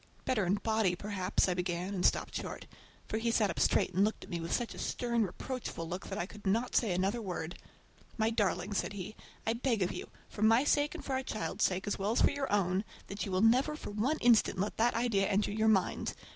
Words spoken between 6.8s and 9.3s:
another word. "My darling," said he,